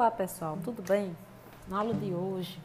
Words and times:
Olá 0.00 0.10
pessoal, 0.10 0.56
tudo 0.64 0.80
bem? 0.80 1.14
Na 1.68 1.80
aula 1.80 1.92
de 1.92 2.14
hoje 2.14 2.58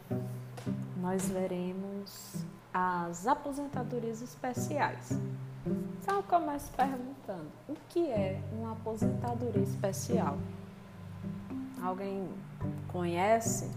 nós 1.02 1.28
veremos 1.28 2.34
as 2.72 3.26
aposentadorias 3.26 4.22
especiais. 4.22 5.10
Então 6.00 6.16
eu 6.16 6.22
começo 6.22 6.72
perguntando, 6.72 7.50
o 7.68 7.76
que 7.90 8.08
é 8.08 8.40
uma 8.52 8.72
aposentadoria 8.72 9.62
especial? 9.62 10.38
Alguém 11.82 12.26
conhece? 12.88 13.70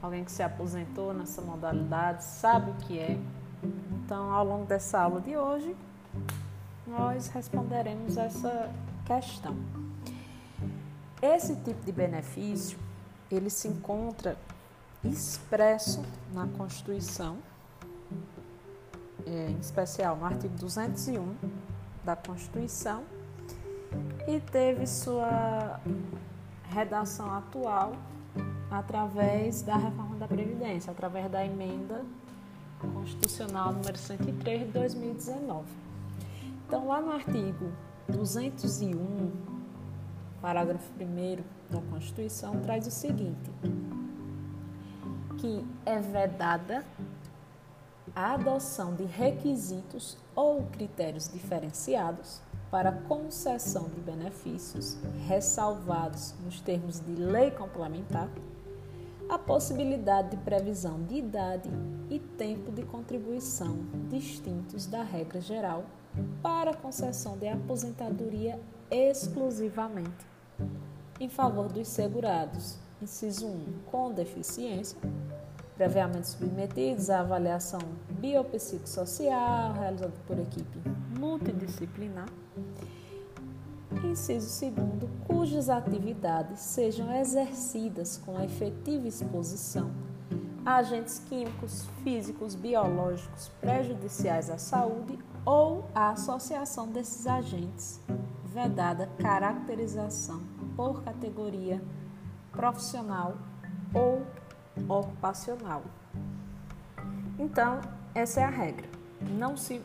Alguém 0.00 0.24
que 0.24 0.32
se 0.32 0.42
aposentou 0.42 1.12
nessa 1.12 1.42
modalidade 1.42 2.24
sabe 2.24 2.70
o 2.70 2.74
que 2.76 2.98
é? 2.98 3.20
Então, 3.62 4.32
ao 4.32 4.42
longo 4.42 4.64
dessa 4.64 5.02
aula 5.02 5.20
de 5.20 5.36
hoje, 5.36 5.76
nós 6.86 7.28
responderemos 7.28 8.16
essa 8.16 8.72
questão. 9.04 9.54
Esse 11.22 11.54
tipo 11.56 11.84
de 11.84 11.92
benefício, 11.92 12.78
ele 13.30 13.50
se 13.50 13.68
encontra 13.68 14.38
expresso 15.04 16.02
na 16.32 16.46
Constituição, 16.46 17.38
é, 19.26 19.50
em 19.50 19.58
especial 19.58 20.16
no 20.16 20.24
artigo 20.24 20.54
201 20.56 21.34
da 22.04 22.16
Constituição, 22.16 23.02
e 24.26 24.40
teve 24.40 24.86
sua 24.86 25.80
redação 26.70 27.34
atual 27.34 27.92
através 28.70 29.62
da 29.62 29.76
reforma 29.76 30.16
da 30.16 30.28
Previdência, 30.28 30.90
através 30.90 31.30
da 31.30 31.44
emenda 31.44 32.02
constitucional 32.94 33.72
número 33.72 33.98
103 33.98 34.66
de 34.66 34.72
2019. 34.72 35.66
Então, 36.66 36.88
lá 36.88 37.00
no 37.00 37.12
artigo 37.12 37.70
201 38.08 39.49
parágrafo 40.40 40.90
1 40.98 41.42
da 41.70 41.80
Constituição, 41.90 42.60
traz 42.60 42.86
o 42.86 42.90
seguinte: 42.90 43.50
que 45.38 45.64
é 45.86 45.98
vedada 45.98 46.84
a 48.14 48.34
adoção 48.34 48.94
de 48.94 49.04
requisitos 49.04 50.16
ou 50.34 50.64
critérios 50.64 51.28
diferenciados 51.28 52.40
para 52.70 52.92
concessão 52.92 53.88
de 53.88 54.00
benefícios 54.00 54.96
ressalvados 55.26 56.34
nos 56.44 56.60
termos 56.60 57.00
de 57.00 57.14
lei 57.14 57.50
complementar, 57.50 58.28
a 59.28 59.38
possibilidade 59.38 60.30
de 60.30 60.36
previsão 60.38 61.02
de 61.04 61.16
idade 61.16 61.70
e 62.08 62.18
tempo 62.18 62.72
de 62.72 62.82
contribuição 62.82 63.78
distintos 64.08 64.86
da 64.86 65.02
regra 65.02 65.40
geral 65.40 65.84
para 66.42 66.74
concessão 66.74 67.38
de 67.38 67.46
aposentadoria 67.46 68.60
exclusivamente 68.90 70.29
em 71.18 71.28
favor 71.28 71.68
dos 71.68 71.88
segurados. 71.88 72.78
Inciso 73.02 73.46
1. 73.46 73.64
Com 73.90 74.12
deficiência, 74.12 74.98
previamente 75.74 76.28
submetidos 76.28 77.08
à 77.08 77.20
avaliação 77.20 77.80
biopsicossocial 78.10 79.72
realizada 79.72 80.12
por 80.26 80.38
equipe 80.38 80.78
multidisciplinar. 81.18 82.28
Inciso 84.04 84.70
2. 84.70 85.10
Cujas 85.26 85.68
atividades 85.68 86.60
sejam 86.60 87.12
exercidas 87.14 88.18
com 88.18 88.40
efetiva 88.42 89.08
exposição 89.08 89.90
a 90.64 90.76
agentes 90.76 91.18
químicos, 91.28 91.86
físicos, 92.02 92.54
biológicos 92.54 93.48
prejudiciais 93.60 94.50
à 94.50 94.58
saúde 94.58 95.18
ou 95.44 95.86
a 95.94 96.10
associação 96.10 96.86
desses 96.88 97.26
agentes, 97.26 98.00
vedada 98.52 99.08
caracterização 99.18 100.42
por 100.76 101.02
categoria 101.02 101.82
profissional 102.50 103.36
ou 103.94 104.26
ocupacional. 104.88 105.82
Então, 107.38 107.80
essa 108.14 108.40
é 108.40 108.44
a 108.44 108.50
regra. 108.50 108.88
Não 109.20 109.56
se 109.56 109.80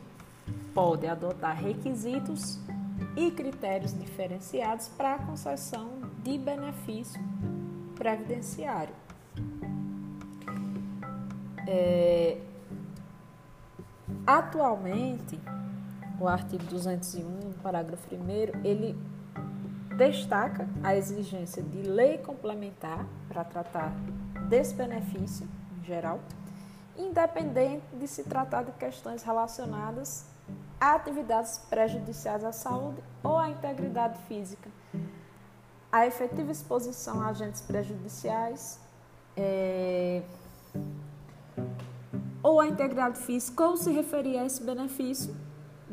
pode 0.74 1.06
adotar 1.06 1.56
requisitos 1.56 2.58
e 3.16 3.30
critérios 3.30 3.96
diferenciados 3.96 4.88
para 4.88 5.14
a 5.14 5.18
concessão 5.18 5.88
de 6.22 6.36
benefício 6.36 7.20
previdenciário. 7.94 8.94
É, 11.68 12.40
atualmente, 14.26 15.40
o 16.18 16.26
artigo 16.26 16.64
201, 16.64 17.52
parágrafo 17.62 18.06
1, 18.14 18.64
ele 18.64 18.96
destaca 19.96 20.68
a 20.82 20.94
exigência 20.94 21.62
de 21.62 21.82
lei 21.82 22.18
complementar 22.18 23.06
para 23.28 23.44
tratar 23.44 23.92
desse 24.48 24.74
benefício 24.74 25.48
em 25.78 25.84
geral, 25.84 26.20
independente 26.96 27.84
de 27.98 28.06
se 28.06 28.22
tratar 28.24 28.64
de 28.64 28.72
questões 28.72 29.22
relacionadas 29.22 30.26
a 30.80 30.94
atividades 30.94 31.58
prejudiciais 31.70 32.44
à 32.44 32.52
saúde 32.52 33.02
ou 33.22 33.36
à 33.38 33.48
integridade 33.48 34.18
física, 34.28 34.70
a 35.90 36.06
efetiva 36.06 36.52
exposição 36.52 37.22
a 37.22 37.28
agentes 37.28 37.62
prejudiciais 37.62 38.78
é, 39.36 40.22
ou 42.42 42.60
à 42.60 42.66
integridade 42.66 43.18
física, 43.18 43.64
ou 43.64 43.76
se 43.76 43.90
referir 43.90 44.38
a 44.38 44.44
esse 44.44 44.62
benefício 44.62 45.34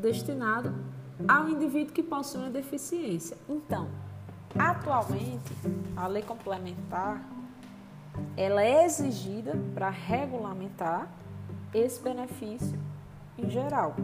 destinado 0.03 0.75
ao 1.28 1.47
indivíduo 1.47 1.94
que 1.94 2.03
possui 2.03 2.41
uma 2.41 2.50
deficiência. 2.50 3.38
Então, 3.50 3.88
atualmente, 4.59 5.52
a 5.96 6.06
lei 6.06 6.22
complementar 6.22 7.24
ela 8.38 8.62
é 8.64 8.86
exigida 8.86 9.53
para 9.74 9.90
regulamentar 9.90 11.08
esse 11.74 12.00
benefício 12.00 12.78
em 13.38 13.50
geral. 13.50 13.96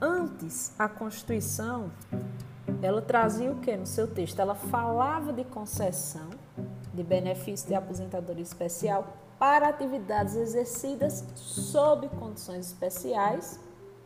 Antes, 0.00 0.72
a 0.78 0.88
Constituição 0.88 1.90
ela 2.80 3.02
trazia 3.02 3.50
o 3.50 3.56
que 3.56 3.76
no 3.76 3.86
seu 3.86 4.06
texto? 4.06 4.38
Ela 4.38 4.54
falava 4.54 5.32
de 5.32 5.42
concessão 5.42 6.28
de 6.94 7.02
benefício 7.02 7.66
de 7.66 7.74
aposentadoria 7.74 8.42
especial 8.42 9.16
para 9.38 9.68
atividades 9.68 10.36
exercidas 10.36 11.24
sob 11.34 12.08
condições 12.10 12.66
especiais 12.66 13.58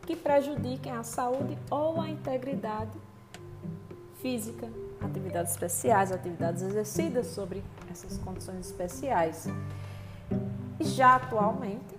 que 0.05 0.15
prejudiquem 0.15 0.91
a 0.91 1.03
saúde 1.03 1.57
ou 1.69 1.99
a 1.99 2.09
integridade 2.09 2.97
física, 4.21 4.69
atividades 5.01 5.51
especiais, 5.51 6.11
atividades 6.11 6.61
exercidas 6.61 7.27
sobre 7.27 7.63
essas 7.91 8.17
condições 8.17 8.65
especiais. 8.65 9.47
E 10.79 10.83
já 10.85 11.15
atualmente, 11.15 11.93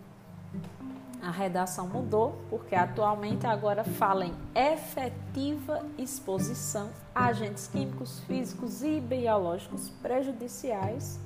a 1.23 1.31
redação 1.31 1.87
mudou, 1.87 2.39
porque 2.51 2.75
atualmente 2.75 3.47
agora 3.47 3.83
fala 3.83 4.27
em 4.27 4.35
efetiva 4.55 5.85
exposição 5.97 6.91
a 7.15 7.27
agentes 7.27 7.67
químicos, 7.67 8.21
físicos 8.21 8.83
e 8.83 9.01
biológicos 9.01 9.89
prejudiciais 10.03 11.19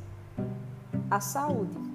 à 1.11 1.21
saúde. 1.21 1.88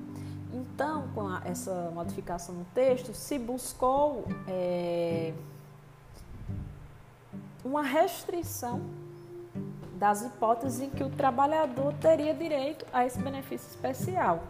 Então, 0.53 1.07
com 1.15 1.27
a, 1.27 1.41
essa 1.45 1.91
modificação 1.93 2.53
no 2.53 2.65
texto, 2.75 3.13
se 3.13 3.39
buscou 3.39 4.25
é, 4.47 5.33
uma 7.65 7.81
restrição 7.81 8.81
das 9.95 10.21
hipóteses 10.21 10.81
em 10.81 10.89
que 10.89 11.03
o 11.03 11.09
trabalhador 11.09 11.93
teria 11.93 12.33
direito 12.33 12.85
a 12.93 13.05
esse 13.05 13.17
benefício 13.19 13.67
especial. 13.67 14.43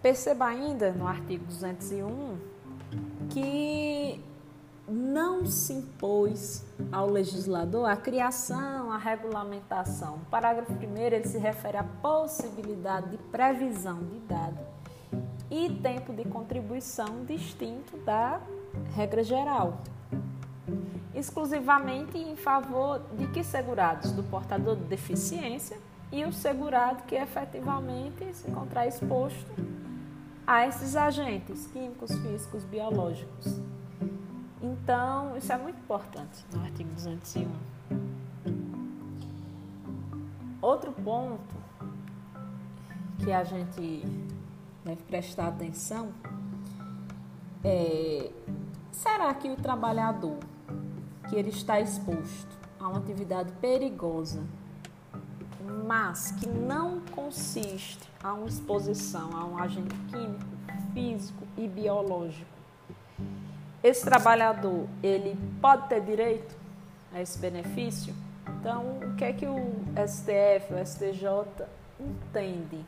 Perceba 0.00 0.46
ainda 0.46 0.92
no 0.92 1.06
artigo 1.06 1.44
201 1.46 2.38
que 3.30 4.22
não 4.88 5.46
se 5.46 5.72
impôs 5.72 6.64
ao 6.90 7.08
legislador 7.08 7.88
a 7.88 7.96
criação, 7.96 8.90
a 8.90 8.98
regulamentação. 8.98 10.16
O 10.16 10.30
parágrafo 10.30 10.72
1 10.72 10.96
ele 10.96 11.28
se 11.28 11.38
refere 11.38 11.76
à 11.76 11.84
possibilidade 11.84 13.10
de 13.10 13.18
previsão 13.18 13.98
de 14.02 14.16
idade 14.16 14.58
e 15.50 15.68
tempo 15.82 16.12
de 16.12 16.24
contribuição 16.24 17.24
distinto 17.24 17.96
da 17.98 18.40
regra 18.94 19.22
geral, 19.24 19.78
exclusivamente 21.14 22.16
em 22.16 22.36
favor 22.36 23.00
de 23.18 23.26
que 23.28 23.42
segurados? 23.42 24.12
Do 24.12 24.22
portador 24.22 24.76
de 24.76 24.84
deficiência 24.84 25.76
e 26.12 26.24
o 26.24 26.32
segurado 26.32 27.02
que 27.04 27.14
efetivamente 27.14 28.32
se 28.34 28.48
encontrar 28.48 28.86
exposto 28.86 29.50
a 30.46 30.66
esses 30.66 30.96
agentes 30.96 31.66
químicos, 31.68 32.12
físicos, 32.12 32.64
biológicos. 32.64 33.60
Então, 34.62 35.36
isso 35.36 35.52
é 35.52 35.56
muito 35.56 35.78
importante 35.78 36.44
no 36.52 36.62
artigo 36.62 36.90
201. 36.92 37.48
Outro 40.60 40.92
ponto 40.92 41.54
que 43.24 43.32
a 43.32 43.42
gente 43.42 44.04
deve 44.84 45.02
prestar 45.04 45.48
atenção 45.48 46.12
é: 47.64 48.30
será 48.92 49.32
que 49.34 49.48
o 49.48 49.56
trabalhador 49.56 50.38
que 51.28 51.36
ele 51.36 51.50
está 51.50 51.80
exposto 51.80 52.58
a 52.78 52.88
uma 52.88 52.98
atividade 52.98 53.52
perigosa, 53.60 54.42
mas 55.86 56.32
que 56.32 56.48
não 56.48 57.00
consiste 57.12 58.10
a 58.22 58.34
uma 58.34 58.46
exposição 58.46 59.30
a 59.36 59.44
um 59.44 59.56
agente 59.56 59.94
químico, 60.08 60.44
físico 60.92 61.46
e 61.56 61.68
biológico, 61.68 62.49
esse 63.82 64.04
trabalhador 64.04 64.86
ele 65.02 65.38
pode 65.60 65.88
ter 65.88 66.00
direito 66.02 66.54
a 67.12 67.20
esse 67.20 67.38
benefício? 67.38 68.14
Então, 68.58 68.98
o 68.98 69.16
que 69.16 69.24
é 69.24 69.32
que 69.32 69.46
o 69.46 69.58
STF, 70.06 70.74
o 70.74 70.86
STJ 70.86 71.66
entende? 71.98 72.84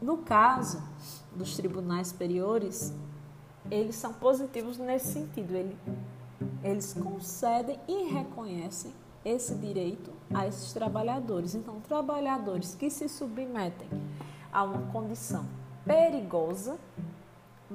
No 0.00 0.18
caso 0.18 0.82
dos 1.34 1.56
tribunais 1.56 2.08
superiores, 2.08 2.92
eles 3.70 3.96
são 3.96 4.12
positivos 4.12 4.78
nesse 4.78 5.12
sentido. 5.12 5.54
Ele, 5.54 5.76
eles 6.62 6.94
concedem 6.94 7.78
e 7.88 8.04
reconhecem 8.12 8.92
esse 9.24 9.54
direito 9.56 10.12
a 10.32 10.46
esses 10.46 10.72
trabalhadores. 10.72 11.54
Então, 11.54 11.80
trabalhadores 11.80 12.74
que 12.74 12.88
se 12.90 13.08
submetem 13.08 13.88
a 14.52 14.62
uma 14.62 14.92
condição 14.92 15.44
perigosa, 15.84 16.78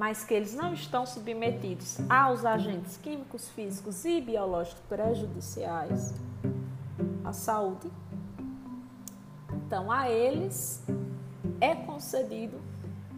mas 0.01 0.23
que 0.23 0.33
eles 0.33 0.55
não 0.55 0.73
estão 0.73 1.05
submetidos 1.05 1.99
aos 2.09 2.43
agentes 2.43 2.97
químicos, 2.97 3.47
físicos 3.49 4.03
e 4.03 4.19
biológicos 4.19 4.81
prejudiciais 4.89 6.11
à 7.23 7.31
saúde, 7.31 7.87
então 9.53 9.91
a 9.91 10.09
eles 10.09 10.83
é 11.59 11.75
concedido 11.75 12.59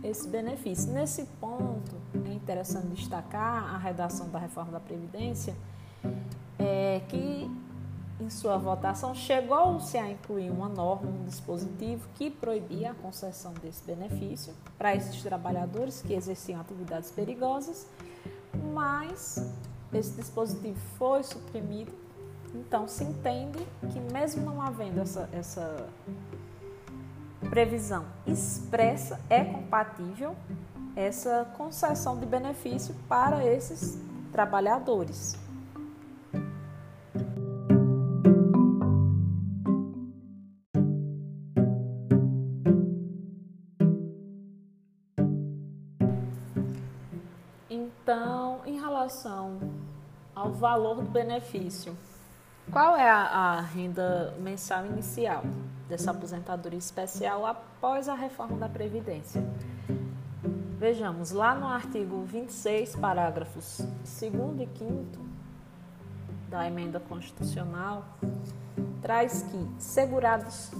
esse 0.04 0.28
benefício. 0.28 0.92
Nesse 0.92 1.24
ponto, 1.40 1.96
é 2.26 2.34
interessante 2.34 2.88
destacar 2.88 3.74
a 3.74 3.78
redação 3.78 4.28
da 4.28 4.40
reforma 4.40 4.74
da 4.74 4.80
Previdência, 4.82 5.56
é, 6.60 7.02
que 7.08 7.50
em 8.24 8.30
sua 8.30 8.58
votação 8.58 9.14
chegou-se 9.14 9.98
a 9.98 10.10
incluir 10.10 10.50
uma 10.50 10.70
norma, 10.70 11.10
um 11.10 11.26
dispositivo 11.26 12.08
que 12.16 12.32
proibia 12.32 12.92
a 12.92 12.94
concessão 12.94 13.54
desse 13.62 13.84
benefício 13.84 14.54
para 14.78 14.96
esses 14.96 15.22
trabalhadores 15.22 16.02
que 16.02 16.14
exerciam 16.14 16.62
atividades 16.62 17.12
perigosas, 17.12 17.86
mas 18.74 19.54
esse 19.94 20.14
dispositivo 20.14 20.80
foi 20.98 21.24
suprimido. 21.24 21.92
Então, 22.56 22.88
se 22.88 23.04
entende 23.04 23.66
que, 23.92 24.00
mesmo 24.00 24.44
não 24.46 24.62
havendo 24.62 25.02
essa, 25.02 25.28
essa 25.34 25.88
previsão 27.50 28.06
expressa, 28.26 29.20
é 29.30 29.44
compatível 29.44 30.36
essa 30.96 31.52
concessão 31.58 32.18
de 32.18 32.26
benefício 32.26 32.96
para 33.10 33.44
esses 33.44 34.00
trabalhadores. 34.32 35.36
Relação 49.04 49.60
ao 50.34 50.52
valor 50.54 50.96
do 50.96 51.10
benefício, 51.10 51.96
qual 52.72 52.96
é 52.96 53.10
a, 53.10 53.22
a 53.24 53.62
renda 53.62 54.34
mensal 54.40 54.86
inicial 54.86 55.44
dessa 55.90 56.12
aposentadoria 56.12 56.80
especial 56.80 57.46
após 57.46 58.08
a 58.08 58.16
reforma 58.16 58.58
da 58.58 58.70
Previdência? 58.70 59.44
Vejamos, 60.80 61.32
lá 61.32 61.54
no 61.54 61.68
artigo 61.68 62.24
26, 62.24 62.96
parágrafos 62.96 63.80
2 63.80 64.22
e 64.22 64.78
5 64.78 65.20
da 66.50 66.66
emenda 66.66 67.00
constitucional, 67.02 68.06
traz 69.02 69.44
que 69.44 69.70
segurados 69.80 70.72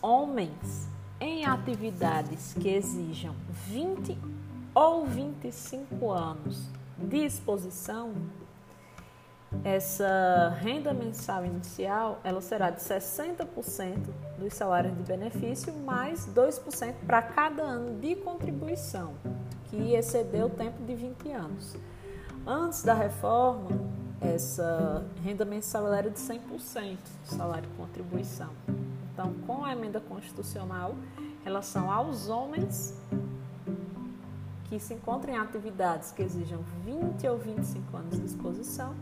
homens 0.00 0.88
em 1.20 1.44
atividades 1.44 2.54
que 2.54 2.68
exijam 2.68 3.34
20 3.66 4.16
ou 4.72 5.04
25 5.04 6.10
anos 6.10 6.70
de 7.08 7.18
exposição, 7.18 8.14
essa 9.64 10.56
renda 10.60 10.94
mensal 10.94 11.44
inicial 11.44 12.20
ela 12.24 12.40
será 12.40 12.70
de 12.70 12.80
60% 12.80 13.46
dos 14.38 14.54
salários 14.54 14.96
de 14.96 15.02
benefício 15.02 15.72
mais 15.74 16.26
2% 16.26 16.94
para 17.06 17.20
cada 17.20 17.62
ano 17.62 18.00
de 18.00 18.16
contribuição, 18.16 19.12
que 19.70 19.94
excedeu 19.94 20.46
o 20.46 20.50
tempo 20.50 20.82
de 20.82 20.94
20 20.94 21.30
anos. 21.32 21.76
Antes 22.46 22.82
da 22.82 22.94
reforma, 22.94 23.70
essa 24.20 25.04
renda 25.22 25.44
mensal 25.44 25.92
era 25.92 26.10
de 26.10 26.18
100% 26.18 26.40
do 26.48 27.26
salário 27.26 27.68
de 27.68 27.76
contribuição. 27.76 28.50
Então, 29.12 29.34
com 29.46 29.64
a 29.64 29.72
emenda 29.72 30.00
constitucional, 30.00 30.94
relação 31.44 31.90
aos 31.90 32.28
homens 32.28 32.96
que 34.72 34.80
se 34.80 34.94
encontram 34.94 35.34
em 35.34 35.36
atividades 35.36 36.12
que 36.12 36.22
exijam 36.22 36.64
20 36.82 37.28
ou 37.28 37.36
25 37.36 37.94
anos 37.94 38.18
de 38.18 38.24
exposição, 38.24 38.94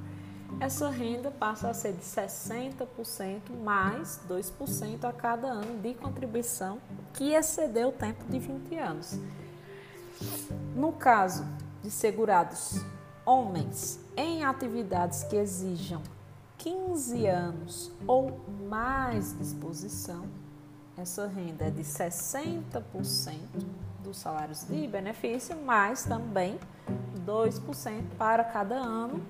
essa 0.58 0.90
renda 0.90 1.30
passa 1.30 1.70
a 1.70 1.74
ser 1.74 1.92
de 1.92 2.02
60% 2.02 3.52
mais 3.62 4.18
2% 4.28 5.04
a 5.04 5.12
cada 5.12 5.46
ano 5.46 5.78
de 5.78 5.94
contribuição 5.94 6.80
que 7.14 7.34
excedeu 7.34 7.90
o 7.90 7.92
tempo 7.92 8.24
de 8.28 8.40
20 8.40 8.78
anos. 8.78 9.16
No 10.74 10.92
caso 10.92 11.46
de 11.84 11.88
segurados 11.88 12.84
homens 13.24 14.00
em 14.16 14.42
atividades 14.42 15.22
que 15.22 15.36
exijam 15.36 16.02
15 16.58 17.28
anos 17.28 17.92
ou 18.08 18.40
mais 18.68 19.38
de 19.38 19.44
essa 20.96 21.28
renda 21.28 21.66
é 21.66 21.70
de 21.70 21.82
60% 21.82 22.82
dos 24.02 24.18
salários 24.18 24.66
de 24.66 24.86
benefício, 24.86 25.56
mais 25.64 26.04
também 26.04 26.58
2% 27.26 28.02
para 28.18 28.44
cada 28.44 28.76
ano 28.76 29.22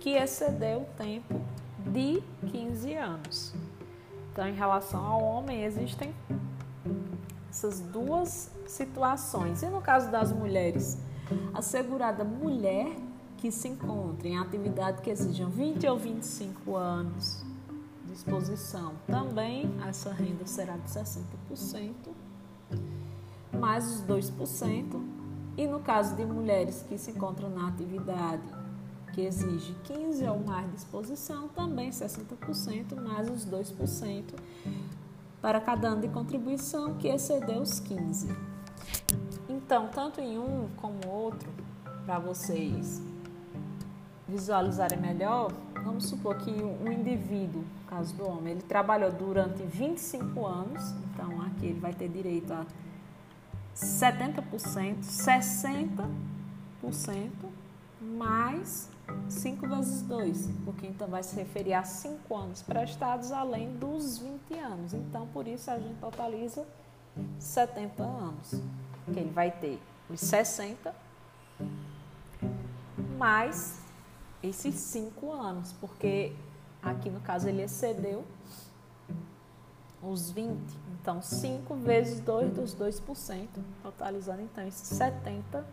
que 0.00 0.10
excedeu 0.10 0.82
o 0.82 0.96
tempo 0.96 1.40
de 1.92 2.22
15 2.50 2.94
anos. 2.94 3.54
Então, 4.32 4.46
em 4.46 4.54
relação 4.54 5.04
ao 5.04 5.22
homem, 5.22 5.64
existem 5.64 6.14
essas 7.50 7.80
duas 7.80 8.52
situações. 8.66 9.62
E 9.62 9.66
no 9.66 9.80
caso 9.80 10.10
das 10.10 10.30
mulheres, 10.30 10.98
a 11.52 11.60
segurada 11.60 12.22
mulher 12.24 12.94
que 13.36 13.50
se 13.50 13.68
encontra 13.68 14.28
em 14.28 14.38
atividade 14.38 15.02
que 15.02 15.10
exijam 15.10 15.50
20 15.50 15.86
ou 15.86 15.98
25 15.98 16.76
anos 16.76 17.44
de 18.04 18.12
exposição, 18.12 18.94
também 19.06 19.70
essa 19.86 20.12
renda 20.12 20.46
será 20.46 20.76
de 20.76 20.88
60%, 20.88 21.92
mais 23.52 23.86
os 23.86 24.02
2%. 24.02 25.18
E 25.56 25.66
no 25.66 25.80
caso 25.80 26.14
de 26.14 26.24
mulheres 26.24 26.84
que 26.88 26.96
se 26.96 27.10
encontram 27.10 27.50
na 27.50 27.68
atividade 27.68 28.42
que 29.12 29.22
exige 29.22 29.74
15 29.84 30.24
ou 30.28 30.38
mais 30.38 30.70
de 30.70 30.76
exposição, 30.76 31.48
também 31.48 31.90
60%, 31.90 32.94
mais 33.02 33.28
os 33.28 33.44
2% 33.44 34.24
para 35.40 35.60
cada 35.60 35.88
ano 35.88 36.02
de 36.02 36.08
contribuição 36.08 36.94
que 36.94 37.08
excedeu 37.08 37.60
os 37.60 37.80
15. 37.80 38.28
Então, 39.48 39.88
tanto 39.88 40.20
em 40.20 40.38
um 40.38 40.68
como 40.76 41.00
outro, 41.08 41.48
para 42.04 42.18
vocês 42.18 43.02
visualizarem 44.28 45.00
melhor, 45.00 45.52
vamos 45.82 46.06
supor 46.06 46.36
que 46.36 46.50
um 46.50 46.90
indivíduo, 46.92 47.62
no 47.62 47.86
caso 47.86 48.14
do 48.14 48.26
homem, 48.26 48.52
ele 48.52 48.62
trabalhou 48.62 49.10
durante 49.10 49.62
25 49.62 50.46
anos, 50.46 50.94
então 51.12 51.40
aqui 51.42 51.66
ele 51.66 51.80
vai 51.80 51.92
ter 51.92 52.08
direito 52.08 52.52
a 52.52 52.64
70%, 53.78 55.02
60% 55.02 57.30
mais 58.00 58.88
5 59.28 59.68
vezes 59.68 60.02
2, 60.02 60.50
porque 60.64 60.86
então 60.86 61.08
vai 61.08 61.22
se 61.22 61.36
referir 61.36 61.74
a 61.74 61.84
5 61.84 62.34
anos 62.34 62.62
prestados 62.62 63.30
além 63.30 63.76
dos 63.78 64.18
20 64.18 64.54
anos. 64.54 64.94
Então, 64.94 65.26
por 65.28 65.46
isso 65.46 65.70
a 65.70 65.78
gente 65.78 65.98
totaliza 66.00 66.66
70 67.38 68.02
anos, 68.02 68.50
que 69.12 69.18
ele 69.18 69.30
vai 69.30 69.50
ter 69.50 69.78
os 70.10 70.20
60 70.20 70.94
mais 73.16 73.80
esses 74.42 74.74
5 74.74 75.32
anos, 75.32 75.72
porque 75.80 76.32
aqui 76.82 77.10
no 77.10 77.20
caso 77.20 77.48
ele 77.48 77.62
excedeu 77.62 78.24
os 80.02 80.30
20. 80.30 80.58
Então, 81.00 81.22
5 81.22 81.74
vezes 81.76 82.20
2 82.20 82.52
dos 82.52 82.74
2%, 82.74 83.46
totalizando 83.82 84.42
então 84.42 84.66
esses 84.66 84.98
70%. 84.98 85.64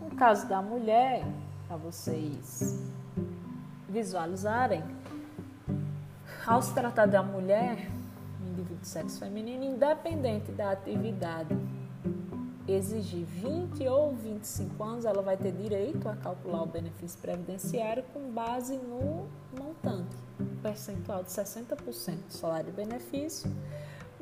No 0.00 0.10
caso 0.16 0.48
da 0.48 0.62
mulher, 0.62 1.24
para 1.66 1.76
vocês 1.76 2.80
visualizarem, 3.88 4.82
ao 6.46 6.60
se 6.62 6.74
tratar 6.74 7.06
da 7.06 7.22
mulher, 7.22 7.90
indivíduo 8.40 8.76
de 8.76 8.86
sexo 8.86 9.18
feminino, 9.18 9.64
independente 9.64 10.52
da 10.52 10.70
atividade 10.72 11.56
exigir 12.66 13.24
20 13.24 13.86
ou 13.88 14.14
25 14.14 14.82
anos, 14.82 15.04
ela 15.04 15.22
vai 15.22 15.36
ter 15.36 15.52
direito 15.52 16.08
a 16.08 16.16
calcular 16.16 16.62
o 16.62 16.66
benefício 16.66 17.18
previdenciário 17.20 18.02
com 18.12 18.30
base 18.30 18.76
no 18.76 19.26
montante, 19.58 20.16
percentual 20.64 21.22
de 21.22 21.28
60% 21.28 21.76
do 22.26 22.32
salário 22.32 22.64
de 22.64 22.72
benefício, 22.72 23.50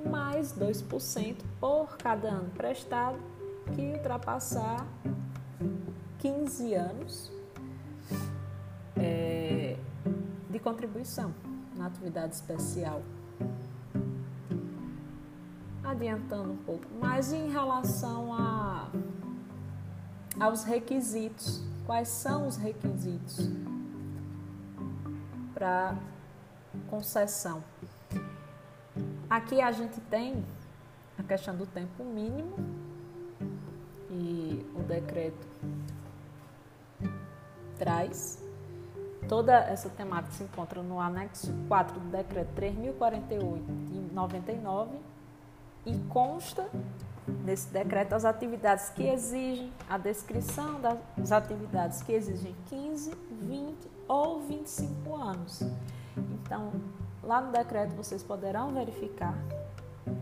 mais 0.05 0.53
2% 0.53 1.37
por 1.61 1.97
cada 1.97 2.31
ano 2.31 2.51
prestado 2.51 3.17
que 3.73 3.93
ultrapassar 3.93 4.85
15 6.19 6.75
anos 6.75 7.33
é, 8.97 9.77
de 10.51 10.59
contribuição 10.59 11.33
na 11.77 11.87
atividade 11.87 12.35
especial. 12.35 13.03
Adiantando 15.85 16.55
um 16.55 16.57
pouco, 16.57 16.87
mas 17.01 17.33
em 17.33 17.53
relação 17.53 18.35
a, 18.35 18.91
aos 20.41 20.65
requisitos, 20.65 21.63
quais 21.87 22.09
são 22.09 22.49
os 22.49 22.57
requisitos 22.57 23.49
para 25.55 25.97
concessão? 26.89 27.63
Aqui 29.29 29.61
a 29.61 29.73
gente 29.73 30.01
tem 30.03 30.45
a 31.19 31.23
questão 31.23 31.57
do 31.57 31.67
tempo 31.67 32.05
mínimo 32.05 32.55
e 34.11 34.67
o 34.75 34.83
decreto 34.83 35.47
traz. 37.79 38.43
Toda 39.29 39.55
essa 39.55 39.89
temática 39.89 40.35
se 40.35 40.43
encontra 40.43 40.83
no 40.83 41.01
anexo 41.01 41.53
4 41.69 41.99
do 41.99 42.09
decreto 42.11 42.53
3048 42.55 43.65
de 43.65 44.15
99 44.15 44.99
e 45.87 45.97
consta 46.09 46.69
nesse 47.45 47.69
decreto 47.69 48.15
as 48.15 48.25
atividades 48.25 48.91
que 48.91 49.05
exigem 49.05 49.73
a 49.89 49.97
descrição 49.97 50.81
das 51.17 51.33
atividades 51.33 52.03
que 52.03 52.13
exigem 52.13 52.55
15, 52.67 53.15
20 53.31 53.77
ou 54.09 54.41
25 54.41 55.17
anos. 55.17 55.63
Então, 56.17 56.73
lá 57.23 57.41
no 57.41 57.53
decreto 57.53 57.95
vocês 57.95 58.23
poderão 58.23 58.73
verificar 58.73 59.37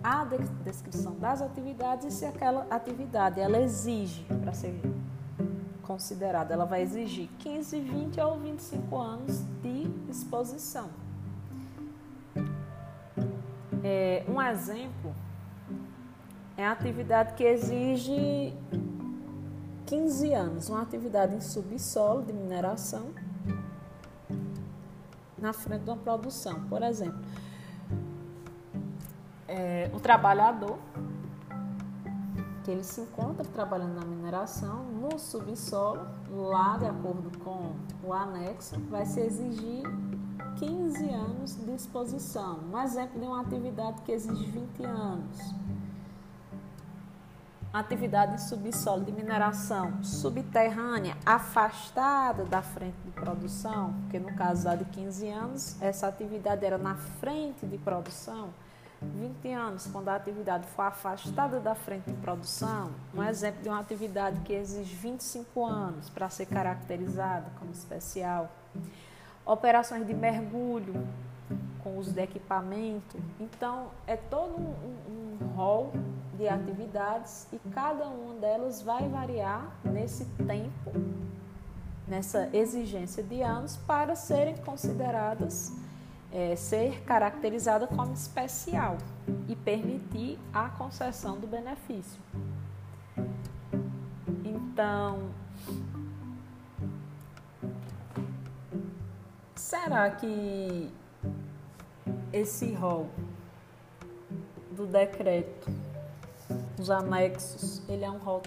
a 0.03 0.25
descrição 0.65 1.15
das 1.15 1.41
atividades 1.41 2.07
e 2.07 2.11
se 2.11 2.25
aquela 2.25 2.67
atividade 2.71 3.41
ela 3.41 3.59
exige 3.59 4.25
para 4.41 4.53
ser 4.53 4.79
considerada, 5.83 6.55
ela 6.55 6.65
vai 6.65 6.83
exigir 6.83 7.29
15, 7.39 7.81
20 7.81 8.21
ou 8.21 8.39
25 8.39 8.97
anos 8.97 9.43
de 9.63 9.91
exposição. 10.09 10.89
É, 13.83 14.25
um 14.29 14.41
exemplo 14.41 15.15
é 16.57 16.67
a 16.67 16.73
atividade 16.73 17.35
que 17.35 17.43
exige 17.43 18.55
15 19.87 20.33
anos, 20.35 20.69
uma 20.69 20.83
atividade 20.83 21.35
em 21.35 21.41
subsolo 21.41 22.23
de 22.23 22.33
mineração 22.33 23.07
na 25.41 25.53
frente 25.53 25.85
de 25.85 25.91
uma 25.91 25.97
produção. 25.97 26.61
Por 26.69 26.83
exemplo, 26.83 27.21
é, 29.49 29.91
o 29.95 30.01
trabalhador 30.01 30.79
que 32.63 32.71
ele 32.71 32.85
se 32.85 33.01
encontra 33.01 33.45
trabalhando 33.45 33.95
na 33.95 34.05
mineração 34.05 34.85
no 34.85 35.19
subsolo, 35.19 36.07
lá 36.31 36.77
de 36.77 36.87
acordo 36.87 37.37
com 37.39 37.73
o 38.05 38.13
anexo, 38.13 38.79
vai 38.91 39.07
se 39.07 39.21
exigir 39.21 39.83
15 40.59 41.11
anos 41.11 41.57
de 41.57 41.73
exposição. 41.73 42.61
Um 42.73 42.79
exemplo 42.79 43.19
de 43.19 43.27
uma 43.27 43.41
atividade 43.41 44.03
que 44.03 44.13
exige 44.13 44.45
20 44.51 44.85
anos. 44.85 45.55
Atividade 47.73 48.35
em 48.35 48.39
subsolo 48.39 49.05
de 49.05 49.13
mineração 49.13 50.03
subterrânea, 50.03 51.17
afastada 51.25 52.45
da 52.45 52.61
frente 52.63 52.97
de 53.05 53.13
produção, 53.13 53.95
porque 54.03 54.19
no 54.19 54.35
caso 54.35 54.65
da 54.65 54.75
de 54.75 54.85
15 54.87 55.29
anos, 55.29 55.81
essa 55.81 56.09
atividade 56.09 56.65
era 56.65 56.77
na 56.77 56.97
frente 56.97 57.65
de 57.65 57.79
produção 57.79 58.49
20 59.01 59.53
anos, 59.53 59.87
quando 59.87 60.09
a 60.09 60.17
atividade 60.17 60.67
for 60.67 60.83
afastada 60.83 61.59
da 61.59 61.75
frente 61.75 62.11
de 62.11 62.17
produção, 62.19 62.91
um 63.15 63.23
exemplo 63.23 63.63
de 63.63 63.69
uma 63.69 63.81
atividade 63.81 64.41
que 64.41 64.53
exige 64.53 64.95
25 64.95 65.65
anos 65.65 66.11
para 66.11 66.29
ser 66.29 66.47
caracterizada 66.47 67.47
como 67.59 67.71
especial. 67.71 68.51
Operações 69.47 70.07
de 70.07 70.13
mergulho 70.13 71.07
com 71.83 71.97
uso 71.97 72.13
de 72.13 72.21
equipamento. 72.21 73.19
Então, 73.39 73.89
é 74.07 74.17
todo 74.17 74.55
um, 74.55 74.75
um, 75.09 75.39
um 75.41 75.47
rol 75.55 75.93
de 76.41 76.49
atividades 76.49 77.47
e 77.53 77.59
cada 77.71 78.09
uma 78.09 78.35
delas 78.37 78.81
vai 78.81 79.07
variar 79.11 79.71
nesse 79.85 80.25
tempo, 80.47 80.91
nessa 82.09 82.49
exigência 82.55 83.23
de 83.23 83.43
anos, 83.43 83.77
para 83.77 84.17
serem 84.17 84.57
consideradas 84.57 85.71
é, 86.33 86.57
ser 86.57 87.03
caracterizada 87.03 87.87
como 87.87 88.15
especial 88.15 88.97
e 89.47 89.55
permitir 89.55 90.39
a 90.51 90.71
concessão 90.71 91.39
do 91.39 91.47
benefício. 91.47 92.19
Então, 94.43 95.31
será 99.55 100.11
que 100.11 100.91
esse 102.33 102.73
rol 102.73 103.11
do 104.71 104.87
decreto, 104.87 105.71
os 106.81 106.91
anexos, 106.91 107.83
ele 107.89 108.05
é 108.05 108.11
um 108.11 108.19
rol 108.19 108.43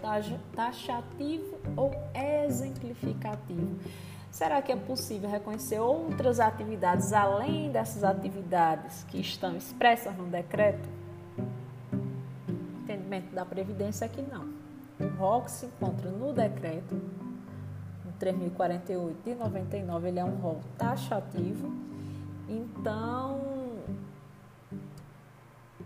taxativo 0.55 1.57
ou 1.77 1.91
exemplificativo? 2.13 3.77
Será 4.31 4.61
que 4.63 4.71
é 4.71 4.75
possível 4.75 5.29
reconhecer 5.29 5.79
outras 5.79 6.39
atividades 6.39 7.13
além 7.13 7.71
dessas 7.71 8.03
atividades 8.03 9.03
que 9.03 9.21
estão 9.21 9.55
expressas 9.55 10.17
no 10.17 10.25
decreto? 10.25 10.89
O 12.47 12.81
entendimento 12.81 13.31
da 13.33 13.45
Previdência 13.45 14.05
é 14.05 14.07
que 14.07 14.23
não. 14.23 14.51
O 14.99 15.07
rol 15.19 15.43
que 15.43 15.51
se 15.51 15.67
encontra 15.67 16.09
no 16.09 16.33
decreto, 16.33 16.95
no 18.03 18.11
3048 18.17 19.23
de 19.23 19.35
99, 19.35 20.07
ele 20.07 20.19
é 20.19 20.25
um 20.25 20.35
rol 20.37 20.61
taxativo. 20.79 21.71
Então, 22.49 23.39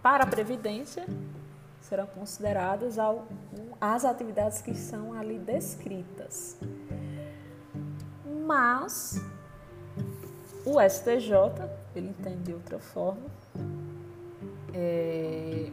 para 0.01 0.24
a 0.24 0.27
Previdência, 0.27 1.06
serão 1.88 2.08
consideradas 2.08 2.98
as 3.79 4.06
atividades 4.06 4.62
que 4.62 4.75
são 4.75 5.13
ali 5.13 5.39
descritas 5.39 6.58
mas 8.48 9.22
o 10.65 10.79
STJ, 10.82 11.34
ele 11.94 12.08
entende 12.08 12.44
de 12.44 12.53
outra 12.53 12.79
forma, 12.79 13.27
é, 14.74 15.70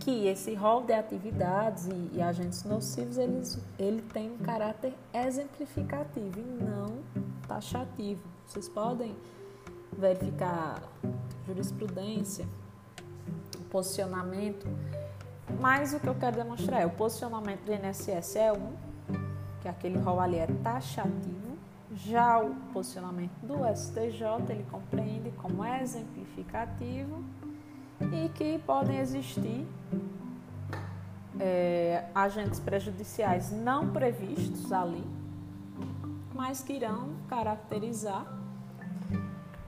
que 0.00 0.26
esse 0.26 0.54
rol 0.54 0.82
de 0.82 0.92
atividades 0.92 1.86
e, 1.86 2.16
e, 2.16 2.22
agentes 2.22 2.64
nocivos, 2.64 3.16
eles, 3.16 3.58
ele 3.78 4.02
tem 4.02 4.30
um 4.30 4.38
caráter 4.38 4.92
exemplificativo 5.14 6.40
e 6.40 6.64
não 6.64 6.98
taxativo. 7.46 8.22
Vocês 8.46 8.68
podem 8.68 9.14
verificar 9.96 10.82
jurisprudência, 11.46 12.46
posicionamento, 13.70 14.66
mas 15.60 15.92
o 15.94 16.00
que 16.00 16.06
eu 16.06 16.14
quero 16.14 16.36
demonstrar 16.36 16.82
é 16.82 16.86
o 16.86 16.90
posicionamento 16.90 17.60
do 17.60 17.72
INSS 17.72 18.36
é 18.36 18.52
um, 18.52 18.72
que 19.60 19.68
aquele 19.68 19.98
rol 19.98 20.20
ali 20.20 20.36
é 20.36 20.46
taxativo, 20.62 21.56
já 21.94 22.38
o 22.38 22.54
posicionamento 22.72 23.32
do 23.42 23.58
STJ 23.74 24.24
ele 24.50 24.66
compreende 24.70 25.30
como 25.32 25.64
exemplificativo 25.64 27.24
e 28.12 28.28
que 28.30 28.58
podem 28.60 28.98
existir 28.98 29.66
é, 31.40 32.04
agentes 32.14 32.60
prejudiciais 32.60 33.50
não 33.50 33.90
previstos 33.90 34.72
ali, 34.72 35.04
mas 36.34 36.60
que 36.62 36.74
irão 36.74 37.10
caracterizar 37.28 38.26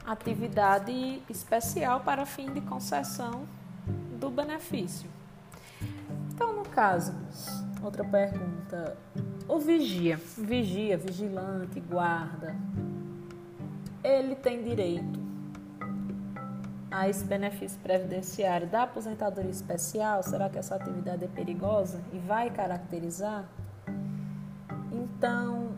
atividade 0.06 1.22
especial 1.28 2.00
para 2.00 2.26
fim 2.26 2.52
de 2.52 2.60
concessão 2.60 3.44
do 4.18 4.30
benefício. 4.30 5.08
No 6.70 6.76
caso, 6.76 7.12
outra 7.82 8.04
pergunta, 8.04 8.96
o 9.48 9.58
vigia, 9.58 10.16
vigia, 10.38 10.96
vigilante, 10.96 11.80
guarda, 11.80 12.54
ele 14.04 14.36
tem 14.36 14.62
direito 14.62 15.18
a 16.88 17.08
esse 17.08 17.24
benefício 17.24 17.76
previdenciário 17.80 18.68
da 18.68 18.84
aposentadoria 18.84 19.50
especial? 19.50 20.22
Será 20.22 20.48
que 20.48 20.58
essa 20.58 20.76
atividade 20.76 21.24
é 21.24 21.26
perigosa 21.26 22.00
e 22.12 22.20
vai 22.20 22.50
caracterizar? 22.50 23.48
Então, 24.92 25.74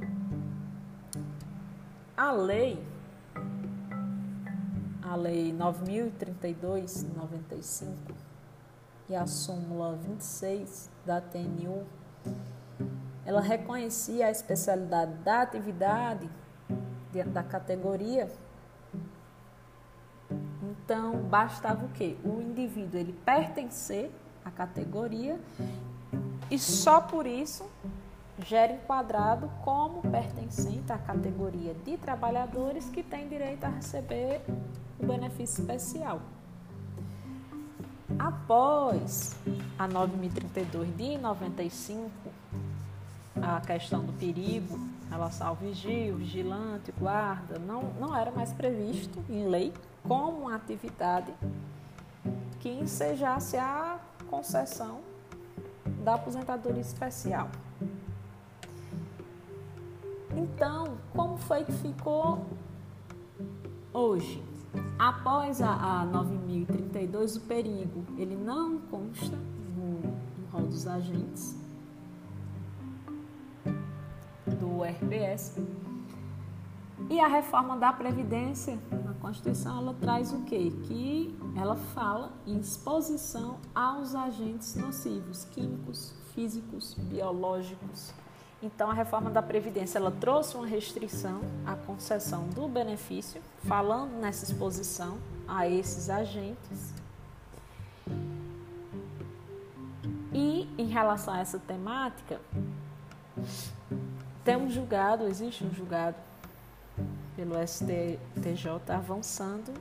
a 2.14 2.32
lei, 2.32 2.86
a 5.02 5.16
lei 5.16 5.54
9032 5.54 7.06
95 7.16 8.31
e 9.08 9.16
a 9.16 9.26
súmula 9.26 9.96
26 9.96 10.90
da 11.04 11.20
TNU, 11.20 11.84
ela 13.24 13.40
reconhecia 13.40 14.26
a 14.26 14.30
especialidade 14.30 15.12
da 15.24 15.42
atividade 15.42 16.28
da 17.26 17.42
categoria. 17.42 18.30
Então, 20.62 21.16
bastava 21.22 21.84
o 21.84 21.88
quê? 21.90 22.16
O 22.24 22.40
indivíduo 22.40 22.98
ele 22.98 23.12
pertencer 23.12 24.10
à 24.44 24.50
categoria 24.50 25.38
e 26.50 26.58
só 26.58 27.00
por 27.00 27.26
isso 27.26 27.70
gera 28.38 28.72
enquadrado 28.72 29.48
como 29.62 30.02
pertencente 30.02 30.90
à 30.90 30.98
categoria 30.98 31.74
de 31.74 31.96
trabalhadores 31.96 32.88
que 32.88 33.02
tem 33.02 33.28
direito 33.28 33.64
a 33.64 33.68
receber 33.68 34.40
o 34.98 35.06
benefício 35.06 35.60
especial. 35.60 36.20
Após 38.22 39.34
a 39.76 39.88
9032 39.88 40.96
de 40.96 41.18
95, 41.18 42.08
a 43.42 43.60
questão 43.60 44.04
do 44.04 44.12
perigo 44.12 44.78
relação 45.10 45.48
ao 45.48 45.56
vigilante, 45.56 46.92
guarda, 46.92 47.58
não, 47.58 47.82
não 47.98 48.16
era 48.16 48.30
mais 48.30 48.52
previsto 48.52 49.24
em 49.28 49.48
lei 49.48 49.74
como 50.06 50.42
uma 50.42 50.54
atividade 50.54 51.34
que 52.60 52.68
ensejasse 52.68 53.56
a 53.56 53.98
concessão 54.30 55.00
da 56.04 56.14
aposentadoria 56.14 56.80
especial. 56.80 57.50
Então, 60.36 60.96
como 61.12 61.36
foi 61.38 61.64
que 61.64 61.72
ficou 61.72 62.46
hoje? 63.92 64.51
Após 65.02 65.60
a, 65.60 66.02
a 66.02 66.04
9032, 66.04 67.34
o 67.34 67.40
perigo 67.40 68.04
ele 68.16 68.36
não 68.36 68.78
consta 68.82 69.36
no, 69.36 69.98
no 69.98 70.46
rol 70.52 70.68
dos 70.68 70.86
agentes 70.86 71.56
do 74.60 74.84
RPS. 74.84 75.58
E 77.10 77.18
a 77.18 77.26
reforma 77.26 77.76
da 77.76 77.92
Previdência, 77.92 78.78
na 79.04 79.12
Constituição, 79.14 79.78
ela 79.78 79.94
traz 79.94 80.32
o 80.32 80.42
quê? 80.42 80.72
Que 80.84 81.36
ela 81.56 81.74
fala 81.74 82.30
em 82.46 82.60
exposição 82.60 83.58
aos 83.74 84.14
agentes 84.14 84.76
nocivos, 84.76 85.44
químicos, 85.46 86.14
físicos, 86.32 86.94
biológicos. 86.94 88.14
Então, 88.62 88.88
a 88.88 88.94
reforma 88.94 89.28
da 89.28 89.42
Previdência, 89.42 89.98
ela 89.98 90.12
trouxe 90.12 90.56
uma 90.56 90.66
restrição 90.66 91.40
à 91.66 91.74
concessão 91.74 92.46
do 92.48 92.68
benefício, 92.68 93.42
falando 93.64 94.12
nessa 94.12 94.44
exposição 94.44 95.18
a 95.48 95.68
esses 95.68 96.08
agentes. 96.08 96.94
E, 100.32 100.68
em 100.78 100.86
relação 100.86 101.34
a 101.34 101.40
essa 101.40 101.58
temática, 101.58 102.40
tem 104.44 104.56
um 104.56 104.70
julgado, 104.70 105.24
existe 105.24 105.64
um 105.64 105.74
julgado 105.74 106.16
pelo 107.34 107.54
STJ 107.66 108.70
avançando 108.88 109.72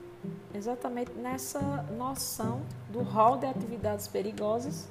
exatamente 0.53 1.11
nessa 1.13 1.59
noção 1.97 2.61
do 2.89 3.01
rol 3.03 3.37
de 3.37 3.45
atividades 3.45 4.07
perigosas, 4.07 4.87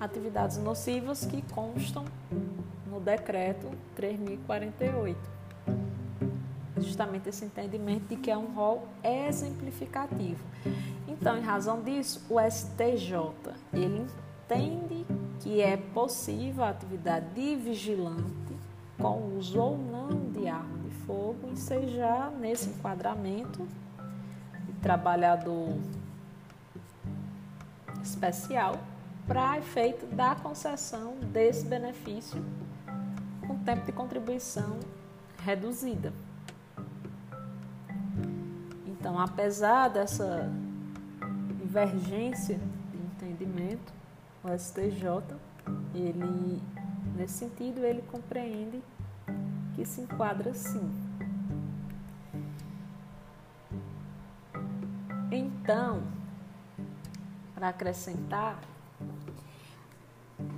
atividades 0.00 0.56
nocivas 0.56 1.24
que 1.24 1.42
constam 1.42 2.04
no 2.94 3.00
decreto 3.00 3.68
3048. 3.96 5.18
Justamente 6.78 7.28
esse 7.28 7.44
entendimento 7.44 8.06
de 8.06 8.16
que 8.16 8.30
é 8.30 8.36
um 8.36 8.54
rol 8.54 8.86
exemplificativo. 9.02 10.44
Então, 11.08 11.36
em 11.36 11.40
razão 11.40 11.82
disso, 11.82 12.24
o 12.30 12.40
STJ, 12.40 13.52
ele 13.72 14.06
entende 14.44 15.04
que 15.40 15.60
é 15.60 15.76
possível 15.76 16.64
a 16.64 16.70
atividade 16.70 17.26
de 17.34 17.56
vigilante 17.56 18.54
com 18.98 19.36
uso 19.36 19.60
ou 19.60 19.76
não 19.76 20.30
de 20.30 20.46
arma 20.46 20.78
de 20.78 20.90
fogo, 21.04 21.48
ensejar 21.50 22.30
nesse 22.30 22.70
enquadramento 22.70 23.66
de 24.66 24.72
trabalhador 24.74 25.76
especial 28.02 28.78
para 29.26 29.58
efeito 29.58 30.06
da 30.06 30.34
concessão 30.34 31.14
desse 31.32 31.66
benefício 31.66 32.42
tempo 33.64 33.84
de 33.86 33.92
contribuição 33.92 34.78
reduzida. 35.38 36.12
Então, 38.86 39.18
apesar 39.18 39.88
dessa 39.88 40.50
divergência 41.60 42.58
de 42.92 42.98
entendimento, 42.98 43.92
o 44.42 44.48
STJ, 44.58 45.36
ele, 45.94 46.62
nesse 47.16 47.34
sentido, 47.34 47.84
ele 47.84 48.02
compreende 48.02 48.82
que 49.74 49.84
se 49.84 50.00
enquadra 50.02 50.54
sim. 50.54 50.90
Então, 55.30 56.02
para 57.54 57.70
acrescentar, 57.70 58.58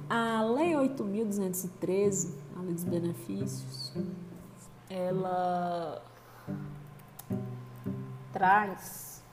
a 0.09 0.43
Lei 0.43 0.73
8.213, 0.73 2.46
dos 2.77 2.85
Benefícios, 2.85 3.93
ela 4.91 6.03
traz 8.35 9.25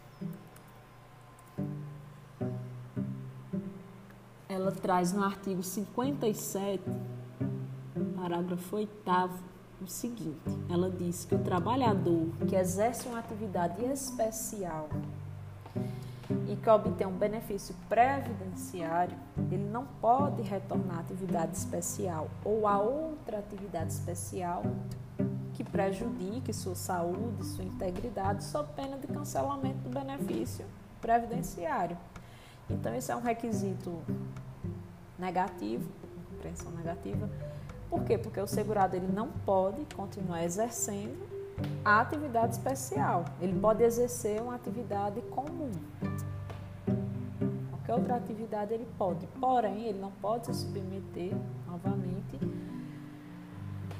ela 4.48 4.72
traz 4.72 5.12
no 5.12 5.24
artigo 5.24 5.62
57, 5.62 6.82
parágrafo 8.16 8.78
8 8.78 8.94
o 9.82 9.88
seguinte: 9.88 10.40
ela 10.70 10.90
diz 10.90 11.26
que 11.26 11.36
o 11.36 11.40
trabalhador 11.40 12.28
que 12.48 12.56
exerce 12.56 13.10
uma 13.10 13.20
atividade 13.20 13.84
especial 13.84 14.88
que 16.64 16.70
obtém 16.70 17.06
um 17.06 17.18
benefício 17.18 17.76
previdenciário, 17.90 19.16
ele 19.52 19.66
não 19.66 19.86
pode 19.86 20.42
retornar 20.42 20.98
à 20.98 21.00
atividade 21.02 21.58
especial 21.58 22.30
ou 22.44 22.66
a 22.68 22.80
outra 22.80 23.40
atividade 23.40 23.92
especial 23.92 24.64
que 25.54 25.64
prejudique 25.64 26.54
sua 26.54 26.74
saúde, 26.74 27.46
sua 27.46 27.66
integridade, 27.66 28.46
sob 28.46 28.70
pena 28.76 28.98
de 28.98 29.08
cancelamento 29.08 29.78
do 29.80 29.90
benefício 29.90 30.66
previdenciário. 31.02 31.98
Então, 32.70 32.96
esse 32.96 33.12
é 33.12 33.16
um 33.16 33.22
requisito 33.22 34.02
negativo, 35.20 35.88
compreensão 36.32 36.72
negativa, 36.72 37.30
por 37.90 38.04
quê? 38.06 38.18
Porque 38.18 38.40
o 38.40 38.48
segurado 38.48 38.96
ele 38.96 39.08
não 39.14 39.28
pode 39.46 39.86
continuar 39.96 40.44
exercendo 40.44 41.16
a 41.86 42.02
atividade 42.02 42.54
especial. 42.54 43.26
Ele 43.40 43.60
pode 43.60 43.84
exercer 43.84 44.42
uma 44.42 44.56
atividade 44.56 45.22
comum. 45.30 45.72
Qualquer 47.94 48.00
outra 48.00 48.16
atividade 48.16 48.74
ele 48.74 48.88
pode, 48.98 49.28
porém 49.40 49.86
ele 49.86 50.00
não 50.00 50.12
pode 50.14 50.48
se 50.48 50.54
submeter 50.54 51.32
novamente 51.68 52.40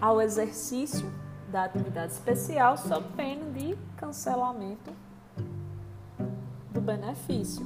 ao 0.02 0.20
exercício 0.20 1.12
da 1.52 1.66
atividade 1.66 2.12
especial 2.12 2.76
sob 2.76 3.08
pena 3.16 3.52
de 3.52 3.78
cancelamento 3.96 4.92
do 6.72 6.82
benefício. 6.82 7.64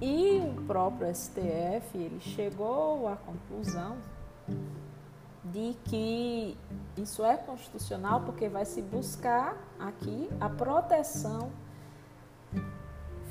E 0.00 0.40
o 0.40 0.62
próprio 0.66 1.14
STF 1.14 1.96
ele 1.96 2.18
chegou 2.20 3.06
à 3.06 3.16
conclusão 3.16 3.96
de 5.44 5.76
que 5.84 6.56
isso 6.96 7.24
é 7.24 7.36
constitucional 7.36 8.22
porque 8.22 8.48
vai 8.48 8.64
se 8.64 8.82
buscar 8.82 9.56
aqui 9.78 10.28
a 10.40 10.48
proteção 10.48 11.50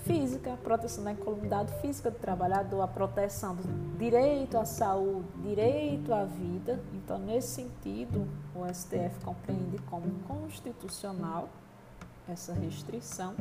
física, 0.06 0.54
a 0.54 0.58
proteção 0.58 1.04
da 1.04 1.12
incolumidade 1.12 1.74
física 1.82 2.12
do 2.12 2.18
trabalhador, 2.18 2.82
a 2.82 2.88
proteção 2.88 3.56
do 3.56 3.98
direito 3.98 4.58
à 4.58 4.66
saúde, 4.66 5.28
direito 5.42 6.14
à 6.14 6.26
vida. 6.26 6.80
Então, 6.94 7.18
nesse 7.18 7.50
sentido, 7.50 8.28
o 8.56 8.66
STF 8.72 9.24
compreende 9.24 9.78
como 9.90 10.10
constitucional 10.28 11.50
essa 12.28 12.54
restrição. 12.54 13.34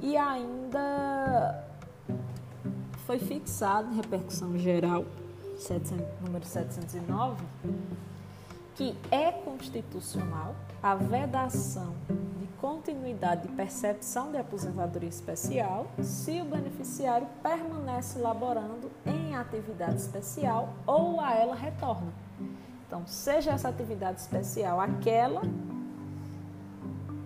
E 0.00 0.16
ainda 0.16 1.64
foi 3.06 3.18
fixado 3.18 3.92
em 3.92 3.96
repercussão 3.96 4.56
geral 4.56 5.04
700, 5.56 6.06
número 6.20 6.44
709, 6.44 7.44
que 8.76 8.96
é 9.10 9.30
constitucional 9.32 10.54
a 10.82 10.94
vedação 10.94 11.94
de 12.38 12.46
continuidade 12.58 13.42
de 13.42 13.48
percepção 13.48 14.30
de 14.32 14.38
aposentadoria 14.38 15.08
especial 15.08 15.86
se 16.02 16.40
o 16.40 16.44
beneficiário 16.44 17.26
permanece 17.42 18.18
laborando 18.18 18.90
em 19.04 19.36
atividade 19.36 19.96
especial 19.96 20.70
ou 20.86 21.20
a 21.20 21.34
ela 21.34 21.54
retorna. 21.54 22.12
Então, 22.86 23.06
seja 23.06 23.52
essa 23.52 23.68
atividade 23.68 24.20
especial 24.20 24.80
aquela 24.80 25.42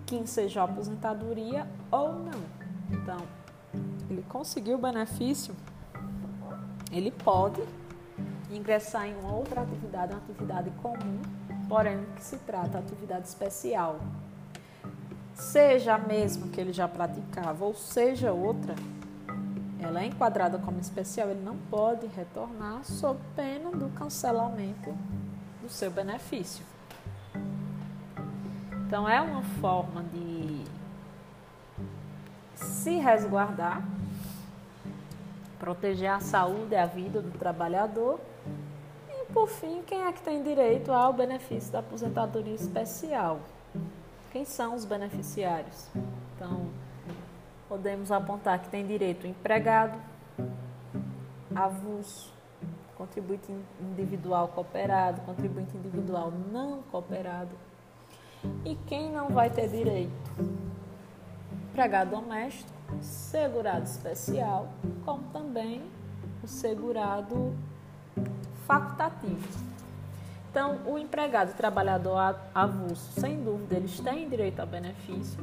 que 0.04 0.16
ensejou 0.16 0.62
a 0.62 0.64
aposentadoria 0.66 1.66
ou 1.90 2.12
não. 2.12 2.42
Então, 2.90 3.18
ele 4.10 4.22
conseguiu 4.28 4.76
o 4.76 4.80
benefício, 4.80 5.54
ele 6.92 7.10
pode 7.10 7.62
ingressar 8.50 9.06
em 9.06 9.16
uma 9.16 9.34
outra 9.34 9.62
atividade, 9.62 10.12
uma 10.12 10.18
atividade 10.18 10.70
comum, 10.82 11.22
porém 11.74 12.06
que 12.14 12.22
se 12.22 12.36
trata 12.38 12.78
de 12.78 12.86
atividade 12.86 13.26
especial. 13.26 13.98
Seja 15.34 15.96
a 15.96 15.98
mesma 15.98 16.46
que 16.46 16.60
ele 16.60 16.72
já 16.72 16.86
praticava 16.86 17.64
ou 17.64 17.74
seja 17.74 18.32
outra, 18.32 18.76
ela 19.80 20.00
é 20.00 20.06
enquadrada 20.06 20.56
como 20.56 20.78
especial, 20.78 21.30
ele 21.30 21.42
não 21.42 21.56
pode 21.56 22.06
retornar 22.06 22.84
sob 22.84 23.18
pena 23.34 23.72
do 23.72 23.88
cancelamento 23.88 24.94
do 25.60 25.68
seu 25.68 25.90
benefício. 25.90 26.64
Então 28.86 29.08
é 29.08 29.20
uma 29.20 29.42
forma 29.42 30.04
de 30.04 30.64
se 32.54 32.98
resguardar, 32.98 33.82
proteger 35.58 36.12
a 36.12 36.20
saúde 36.20 36.74
e 36.74 36.76
a 36.76 36.86
vida 36.86 37.20
do 37.20 37.36
trabalhador. 37.36 38.20
Por 39.34 39.48
fim, 39.48 39.82
quem 39.82 40.04
é 40.04 40.12
que 40.12 40.22
tem 40.22 40.44
direito 40.44 40.92
ao 40.92 41.12
benefício 41.12 41.72
da 41.72 41.80
aposentadoria 41.80 42.54
especial? 42.54 43.40
Quem 44.30 44.44
são 44.44 44.76
os 44.76 44.84
beneficiários? 44.84 45.88
Então, 46.36 46.68
podemos 47.68 48.12
apontar 48.12 48.60
que 48.60 48.68
tem 48.68 48.86
direito 48.86 49.24
o 49.24 49.26
empregado, 49.26 49.98
avulso, 51.52 52.32
contribuinte 52.96 53.52
individual 53.80 54.46
cooperado, 54.54 55.20
contribuinte 55.22 55.76
individual 55.76 56.32
não 56.52 56.82
cooperado. 56.92 57.56
E 58.64 58.76
quem 58.86 59.10
não 59.10 59.30
vai 59.30 59.50
ter 59.50 59.68
direito? 59.68 60.12
Empregado 61.70 62.10
doméstico, 62.10 62.70
segurado 63.00 63.82
especial, 63.82 64.68
como 65.04 65.24
também 65.32 65.82
o 66.40 66.46
segurado 66.46 67.52
facultativo. 68.66 69.48
Então, 70.50 70.78
o 70.86 70.98
empregado 70.98 71.50
o 71.50 71.54
trabalhador 71.54 72.36
avulso, 72.54 73.20
sem 73.20 73.42
dúvida, 73.42 73.76
eles 73.76 73.98
têm 73.98 74.28
direito 74.28 74.60
ao 74.60 74.66
benefício. 74.66 75.42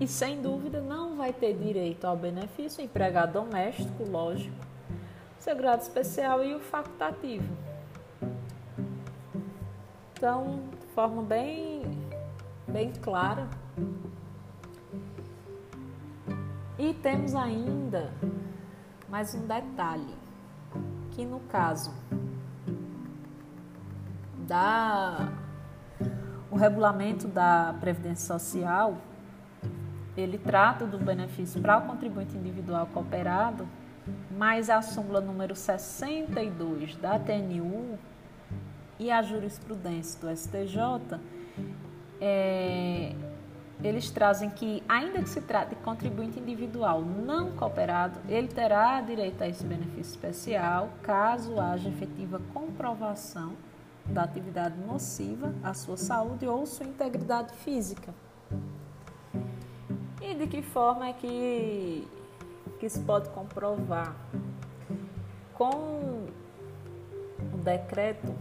E 0.00 0.08
sem 0.08 0.42
dúvida 0.42 0.80
não 0.80 1.16
vai 1.16 1.32
ter 1.32 1.56
direito 1.56 2.04
ao 2.04 2.16
benefício 2.16 2.82
o 2.82 2.84
empregado 2.84 3.34
doméstico, 3.34 4.02
lógico, 4.04 4.56
o 5.38 5.42
segurado 5.42 5.82
especial 5.82 6.44
e 6.44 6.56
o 6.56 6.60
facultativo. 6.60 7.46
Então, 10.12 10.62
de 10.80 10.86
forma 10.94 11.22
bem, 11.22 11.82
bem 12.66 12.92
clara. 13.00 13.48
E 16.76 16.94
temos 16.94 17.34
ainda 17.34 18.12
mais 19.08 19.34
um 19.34 19.46
detalhe, 19.46 20.14
que 21.12 21.24
no 21.24 21.40
caso. 21.40 21.92
Da 24.46 25.32
o 26.50 26.56
regulamento 26.56 27.26
da 27.26 27.74
Previdência 27.80 28.26
Social, 28.38 28.98
ele 30.14 30.36
trata 30.36 30.86
do 30.86 30.98
benefício 30.98 31.62
para 31.62 31.78
o 31.78 31.86
contribuinte 31.86 32.36
individual 32.36 32.86
cooperado, 32.92 33.66
mas 34.36 34.68
a 34.68 34.82
súmula 34.82 35.22
número 35.22 35.56
62 35.56 36.96
da 36.96 37.18
TNU 37.18 37.98
e 38.98 39.10
a 39.10 39.22
jurisprudência 39.22 40.20
do 40.20 40.36
STJ, 40.36 41.18
é, 42.20 43.14
eles 43.82 44.10
trazem 44.10 44.48
que, 44.50 44.82
ainda 44.88 45.22
que 45.22 45.28
se 45.28 45.40
trate 45.40 45.74
de 45.74 45.82
contribuinte 45.82 46.38
individual 46.38 47.02
não 47.02 47.52
cooperado, 47.52 48.20
ele 48.28 48.48
terá 48.48 49.00
direito 49.00 49.42
a 49.42 49.48
esse 49.48 49.64
benefício 49.64 50.12
especial 50.12 50.90
caso 51.02 51.60
haja 51.60 51.88
efetiva 51.88 52.40
comprovação 52.54 53.54
da 54.06 54.22
atividade 54.22 54.78
nociva 54.80 55.54
à 55.62 55.74
sua 55.74 55.96
saúde 55.96 56.46
ou 56.46 56.66
sua 56.66 56.86
integridade 56.86 57.54
física. 57.56 58.14
E 60.20 60.34
de 60.34 60.46
que 60.46 60.62
forma 60.62 61.08
é 61.08 61.12
que, 61.12 62.06
que 62.78 62.88
se 62.88 63.00
pode 63.00 63.28
comprovar? 63.30 64.14
Com 65.54 66.26
o 67.52 67.58
decreto, 67.58 68.32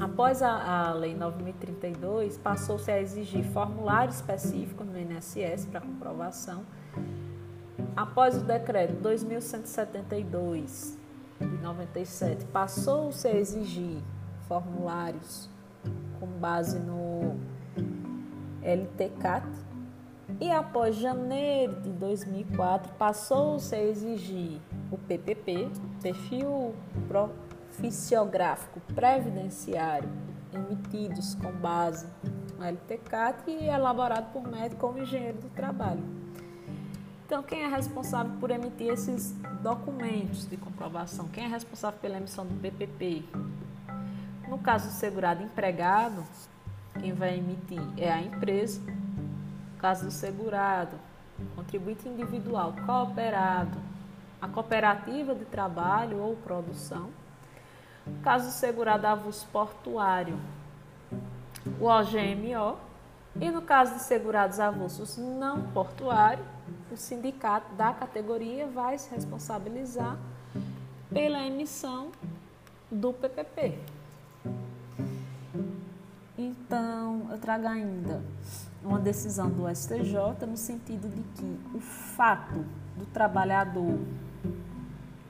após 0.00 0.42
a, 0.42 0.88
a 0.88 0.92
Lei 0.92 1.14
9032, 1.14 2.38
passou-se 2.38 2.90
a 2.90 3.00
exigir 3.00 3.44
formulário 3.44 4.10
específico 4.10 4.84
no 4.84 4.98
INSS 4.98 5.66
para 5.66 5.80
comprovação. 5.80 6.64
Após 7.96 8.36
o 8.36 8.40
decreto 8.40 8.94
2172 8.94 10.96
de 11.40 11.46
97, 11.46 12.44
passou-se 12.46 13.26
a 13.26 13.34
exigir 13.34 14.02
formulários 14.46 15.48
com 16.18 16.26
base 16.26 16.78
no 16.78 17.36
LTCAT 18.62 19.46
e 20.40 20.50
após 20.50 20.96
janeiro 20.96 21.80
de 21.80 21.90
2004 21.90 22.92
passou-se 22.94 23.74
a 23.74 23.82
exigir 23.82 24.60
o 24.90 24.98
PPP, 24.98 25.68
perfil 26.02 26.74
proficiográfico 27.78 28.80
previdenciário, 28.92 30.08
emitidos 30.52 31.36
com 31.36 31.52
base 31.52 32.06
no 32.58 32.64
LTCAT 32.64 33.48
e 33.48 33.68
elaborado 33.68 34.32
por 34.32 34.46
médico 34.48 34.88
ou 34.88 34.98
engenheiro 34.98 35.38
do 35.38 35.48
trabalho. 35.50 36.02
Então, 37.24 37.42
quem 37.42 37.62
é 37.62 37.68
responsável 37.68 38.32
por 38.40 38.50
emitir 38.50 38.92
esses 38.92 39.32
documentos 39.62 40.48
de 40.48 40.56
comprovação? 40.56 41.28
Quem 41.28 41.44
é 41.44 41.46
responsável 41.46 41.98
pela 42.00 42.16
emissão 42.16 42.44
do 42.44 42.54
PPP? 42.60 43.24
No 44.48 44.58
caso 44.58 44.88
do 44.88 44.94
segurado 44.94 45.42
empregado, 45.42 46.24
quem 46.98 47.12
vai 47.12 47.38
emitir 47.38 47.82
é 47.96 48.10
a 48.10 48.20
empresa. 48.20 48.80
No 48.80 49.78
caso 49.78 50.06
do 50.06 50.10
segurado, 50.10 50.96
contribuinte 51.54 52.08
individual 52.08 52.74
cooperado, 52.84 53.78
a 54.40 54.48
cooperativa 54.48 55.34
de 55.34 55.44
trabalho 55.44 56.18
ou 56.18 56.34
produção. 56.34 57.10
Caso 58.22 58.46
do 58.46 58.52
segurado 58.52 59.06
avulso 59.06 59.46
portuário, 59.52 60.38
o 61.80 61.84
OGMO. 61.84 62.76
E 63.40 63.50
no 63.50 63.62
caso 63.62 63.94
de 63.94 64.02
segurados 64.02 64.58
avulsos 64.58 65.16
não 65.16 65.62
portuário, 65.72 66.44
o 66.90 66.96
sindicato 66.96 67.72
da 67.74 67.92
categoria 67.92 68.66
vai 68.66 68.98
se 68.98 69.08
responsabilizar 69.14 70.18
pela 71.10 71.40
emissão 71.46 72.10
do 72.90 73.12
PPP. 73.12 73.78
Então, 76.36 77.28
eu 77.30 77.38
trago 77.38 77.66
ainda 77.66 78.22
uma 78.82 78.98
decisão 78.98 79.50
do 79.50 79.68
STJ 79.74 80.46
no 80.46 80.56
sentido 80.56 81.08
de 81.08 81.22
que 81.34 81.76
o 81.76 81.80
fato 81.80 82.64
do 82.96 83.04
trabalhador 83.06 83.98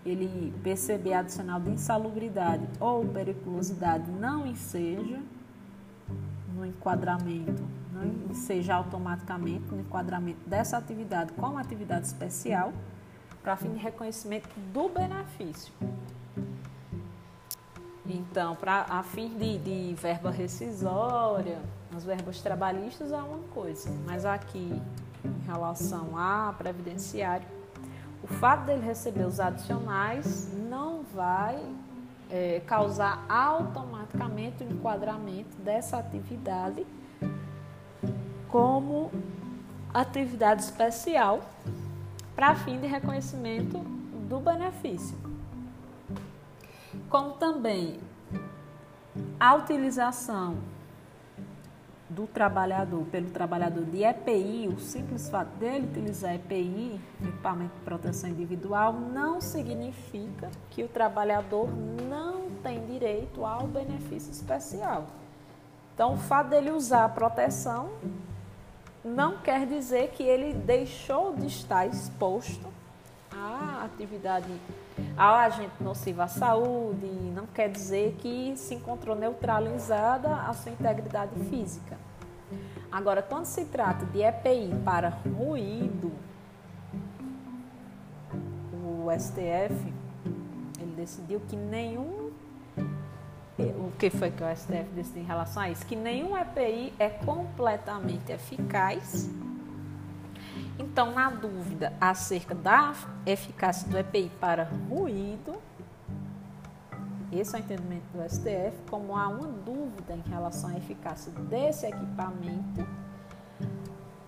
ele 0.08 0.54
perceber 0.62 1.14
adicional 1.14 1.60
de 1.60 1.70
insalubridade 1.70 2.66
ou 2.80 3.04
periculosidade 3.06 4.10
não 4.10 4.46
enseja 4.46 5.20
no 6.54 6.64
enquadramento, 6.64 7.62
não 7.92 8.30
enseja 8.30 8.74
automaticamente 8.74 9.64
no 9.70 9.80
enquadramento 9.80 10.40
dessa 10.48 10.76
atividade 10.76 11.32
como 11.32 11.58
atividade 11.58 12.06
especial 12.06 12.72
para 13.42 13.56
fim 13.56 13.72
de 13.72 13.78
reconhecimento 13.78 14.48
do 14.72 14.88
benefício. 14.88 15.72
Então, 18.04 18.56
pra, 18.56 18.86
a 18.88 19.02
fim 19.02 19.36
de, 19.36 19.58
de 19.58 19.94
verba 19.94 20.30
rescisória, 20.30 21.60
as 21.94 22.04
verbas 22.04 22.40
trabalhistas 22.40 23.12
é 23.12 23.16
uma 23.16 23.38
coisa, 23.54 23.90
mas 24.06 24.24
aqui, 24.24 24.80
em 25.24 25.46
relação 25.46 26.16
a 26.16 26.54
previdenciário, 26.56 27.46
o 28.22 28.26
fato 28.26 28.66
dele 28.66 28.85
receber 28.85 29.24
os 29.24 29.38
adicionais 29.38 30.52
não 30.68 31.02
vai 31.14 31.59
é, 32.31 32.61
causar 32.66 33.24
automaticamente 33.28 34.62
o 34.62 34.72
enquadramento 34.72 35.57
dessa 35.59 35.98
atividade 35.98 36.87
como 38.48 39.11
atividade 39.92 40.62
especial 40.62 41.40
para 42.35 42.54
fim 42.54 42.78
de 42.78 42.87
reconhecimento 42.87 43.78
do 44.28 44.38
benefício. 44.40 45.16
Como 47.09 47.33
também 47.33 47.98
a 49.40 49.54
utilização 49.54 50.57
do 52.08 52.26
trabalhador 52.26 53.04
pelo 53.06 53.30
trabalhador 53.30 53.84
de 53.84 54.02
EPI, 54.02 54.68
o 54.68 54.80
simples 54.80 55.28
fato 55.28 55.50
dele 55.58 55.86
utilizar 55.86 56.34
EPI, 56.34 56.98
equipamento 57.22 57.74
de 57.74 57.80
proteção 57.82 58.30
individual, 58.30 58.92
não 58.92 59.40
significa 59.40 60.50
que 60.70 60.82
o 60.82 60.88
trabalhador 60.88 61.68
não 62.08 62.50
tem 62.62 62.84
direito 62.86 63.44
ao 63.44 63.66
benefício 63.66 64.30
especial. 64.30 65.06
Então, 65.94 66.14
o 66.14 66.16
fato 66.16 66.48
dele 66.48 66.70
usar 66.70 67.04
a 67.04 67.08
proteção 67.08 67.90
não 69.04 69.38
quer 69.38 69.66
dizer 69.66 70.10
que 70.10 70.22
ele 70.22 70.54
deixou 70.54 71.34
de 71.34 71.46
estar 71.46 71.86
exposto 71.86 72.68
à 73.30 73.84
atividade, 73.84 74.46
ao 75.16 75.34
agente 75.34 75.74
nocivo 75.80 76.22
à 76.22 76.28
saúde, 76.28 77.06
não 77.34 77.46
quer 77.46 77.68
dizer 77.68 78.16
que 78.18 78.56
se 78.56 78.74
encontrou 78.74 79.14
neutralizada 79.14 80.34
a 80.34 80.54
sua 80.54 80.72
integridade 80.72 81.34
física. 81.50 81.97
Agora, 82.90 83.22
quando 83.22 83.44
se 83.44 83.66
trata 83.66 84.07
de 84.07 84.22
EPI 84.22 84.72
para 84.85 85.11
ruído, 85.11 86.11
o 88.72 89.09
STF 89.18 89.92
ele 90.81 90.94
decidiu 90.96 91.40
que 91.48 91.57
nenhum 91.57 92.31
o 93.59 93.90
que 93.98 94.09
foi 94.09 94.31
que 94.31 94.42
o 94.42 94.57
STF 94.57 94.85
decidiu 94.94 95.22
em 95.22 95.27
relação 95.27 95.62
a 95.62 95.70
isso? 95.70 95.85
Que 95.85 95.96
nenhum 95.96 96.37
EPI 96.37 96.94
é 96.98 97.09
completamente 97.09 98.31
eficaz. 98.31 99.29
Então, 100.79 101.12
na 101.12 101.29
dúvida 101.29 101.92
acerca 102.01 102.55
da 102.55 102.94
eficácia 103.27 103.88
do 103.88 103.98
EPI 103.98 104.31
para 104.40 104.64
ruído, 104.88 105.57
esse 107.32 107.54
é 107.54 107.58
o 107.58 107.62
entendimento 107.62 108.06
do 108.12 108.28
STF. 108.28 108.76
Como 108.90 109.16
há 109.16 109.28
uma 109.28 109.48
dúvida 109.48 110.14
em 110.14 110.28
relação 110.28 110.70
à 110.70 110.76
eficácia 110.76 111.30
desse 111.32 111.86
equipamento, 111.86 112.86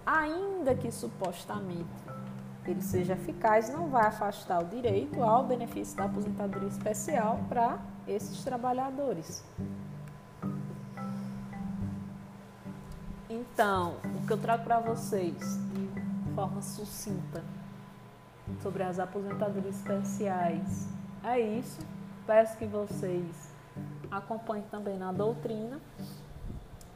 ainda 0.04 0.74
que 0.74 0.90
supostamente 0.90 1.88
ele 2.66 2.82
seja 2.82 3.14
eficaz, 3.14 3.72
não 3.72 3.88
vai 3.88 4.06
afastar 4.06 4.62
o 4.62 4.66
direito 4.66 5.22
ao 5.22 5.46
benefício 5.46 5.96
da 5.96 6.04
aposentadoria 6.04 6.68
especial 6.68 7.40
para 7.48 7.78
esses 8.06 8.44
trabalhadores. 8.44 9.42
Então, 13.28 13.96
o 14.04 14.26
que 14.26 14.32
eu 14.32 14.38
trago 14.38 14.64
para 14.64 14.80
vocês 14.80 15.36
de 15.72 16.34
forma 16.34 16.60
sucinta 16.60 17.42
sobre 18.60 18.82
as 18.82 18.98
aposentadorias 18.98 19.76
especiais 19.76 20.88
é 21.24 21.38
isso. 21.40 21.80
Peço 22.30 22.56
que 22.58 22.64
vocês 22.64 23.52
acompanhem 24.08 24.64
também 24.70 24.96
na 24.96 25.10
doutrina 25.10 25.80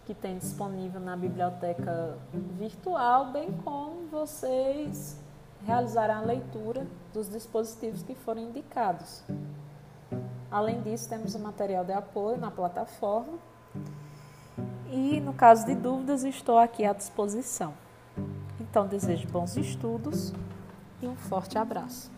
que 0.07 0.15
tem 0.15 0.39
disponível 0.39 1.01
na 1.01 1.17
biblioteca 1.17 2.17
virtual, 2.57 3.33
bem 3.33 3.51
como 3.65 4.07
vocês 4.13 5.21
realizarem 5.67 6.15
a 6.15 6.21
leitura 6.21 6.87
dos 7.13 7.29
dispositivos 7.29 8.05
que 8.05 8.15
foram 8.15 8.43
indicados. 8.43 9.25
Além 10.53 10.81
disso, 10.83 11.09
temos 11.09 11.35
o 11.35 11.41
material 11.41 11.85
de 11.85 11.93
apoio 11.93 12.39
na 12.39 12.53
plataforma. 12.53 13.37
E 14.89 15.21
no 15.21 15.35
caso 15.35 15.67
de 15.67 15.75
dúvidas, 15.75 16.23
estou 16.23 16.59
aqui 16.59 16.85
à 16.85 16.93
disposição. 16.93 17.75
Então, 18.61 18.87
desejo 18.87 19.27
bons 19.27 19.57
estudos 19.57 20.33
e 21.03 21.09
um 21.09 21.17
forte 21.17 21.59
abraço. 21.59 22.14